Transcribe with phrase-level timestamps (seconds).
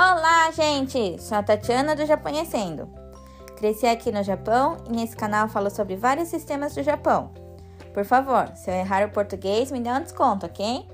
[0.00, 1.20] Olá, gente!
[1.20, 2.88] Sou a Tatiana do Japonhecendo.
[3.56, 7.32] Cresci aqui no Japão e nesse canal falo sobre vários sistemas do Japão.
[7.92, 10.86] Por favor, se eu errar o português, me dê um desconto, ok?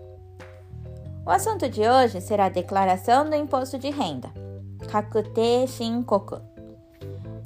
[1.26, 4.32] O assunto de hoje será a declaração do imposto de renda.
[4.90, 6.40] Kakute Shinkoku.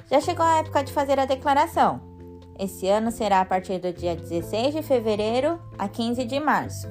[0.09, 2.01] Já chegou a época de fazer a declaração.
[2.57, 6.87] Esse ano será a partir do dia 16 de fevereiro a 15 de março.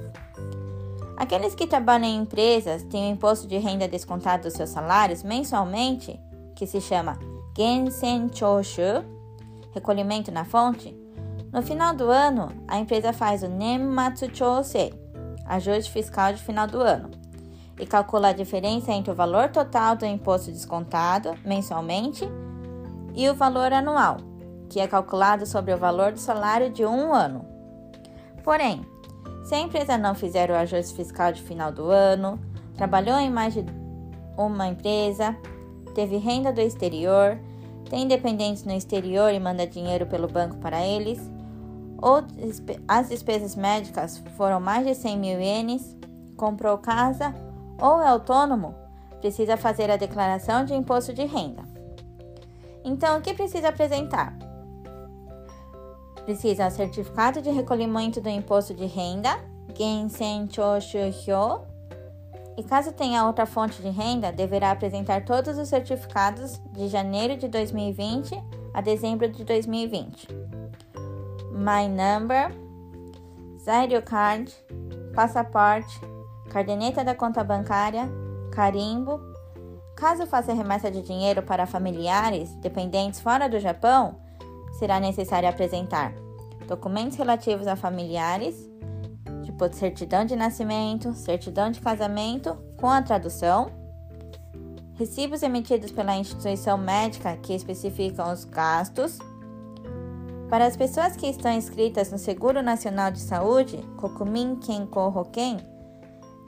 [1.17, 6.19] Aqueles que trabalham em empresas têm o imposto de renda descontado dos seus salários mensalmente,
[6.55, 7.17] que se chama
[7.57, 9.03] Gensen Choshu,
[9.73, 10.95] recolhimento na fonte.
[11.51, 14.93] No final do ano, a empresa faz o Nenmatsu Chosei,
[15.47, 17.09] ajuste fiscal de final do ano,
[17.79, 22.29] e calcula a diferença entre o valor total do imposto descontado mensalmente
[23.15, 24.17] e o valor anual,
[24.69, 27.43] que é calculado sobre o valor do salário de um ano.
[28.43, 28.85] Porém,
[29.47, 32.37] se a empresa não fizer o ajuste fiscal de final do ano,
[32.75, 33.63] trabalhou em mais de
[34.37, 35.37] uma empresa,
[35.95, 37.39] teve renda do exterior,
[37.89, 41.31] tem dependentes no exterior e manda dinheiro pelo banco para eles,
[42.01, 42.25] ou
[42.89, 45.95] as despesas médicas foram mais de 100 mil ienes,
[46.35, 47.33] comprou casa
[47.81, 48.75] ou é autônomo,
[49.21, 51.63] precisa fazer a declaração de imposto de renda.
[52.83, 54.37] Então, o que precisa apresentar?
[56.27, 59.39] Precisa certificado de recolhimento do imposto de renda,
[59.73, 61.61] Gensen Choshu Hyo,
[62.57, 67.47] e caso tenha outra fonte de renda, deverá apresentar todos os certificados de janeiro de
[67.47, 70.27] 2020 a dezembro de 2020.
[71.53, 72.51] My Number,
[73.63, 74.53] Zairo Card,
[75.15, 75.97] passaporte,
[76.49, 78.09] caderneta da conta bancária,
[78.51, 79.21] carimbo.
[79.95, 84.26] Caso faça remessa de dinheiro para familiares dependentes fora do Japão,
[84.77, 86.13] será necessário apresentar
[86.67, 88.69] documentos relativos a familiares,
[89.43, 93.71] tipo certidão de nascimento, certidão de casamento com a tradução,
[94.95, 99.17] recibos emitidos pela instituição médica que especificam os gastos.
[100.49, 105.11] Para as pessoas que estão inscritas no Seguro Nacional de Saúde, Kokumin Kenko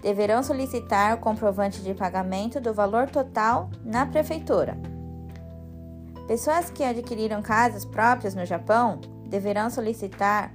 [0.01, 4.78] deverão solicitar o comprovante de pagamento do valor total na prefeitura.
[6.29, 10.53] Pessoas que adquiriram casas próprias no Japão deverão solicitar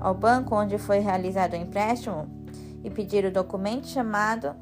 [0.00, 2.28] ao banco onde foi realizado o empréstimo
[2.84, 4.54] e pedir o documento chamado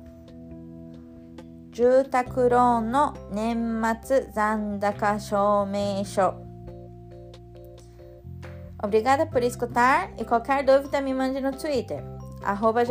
[1.70, 5.18] Jutakuron no Nenmatsu Zandaka.
[8.82, 12.02] Obrigada por escutar e qualquer dúvida me mande no Twitter,
[12.42, 12.82] arroba.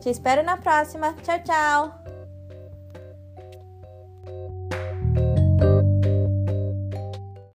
[0.00, 1.12] Te espero na próxima.
[1.22, 2.05] Tchau, tchau!